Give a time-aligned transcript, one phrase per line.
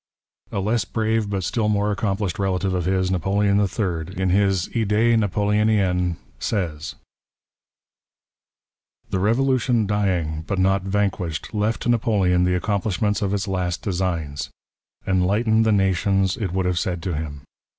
[0.51, 3.11] A less brave but still more accomplished relative of his.
[3.11, 6.95] Napoleon III., in his Fdees Nai)oleoniennes, says:—"
[9.11, 14.49] The Revolution dying, but not vanquished, left to" Napoleon the accomplishments of its last designs.
[15.05, 17.41] Enlighten *' tbp natioT»« it would have said to him.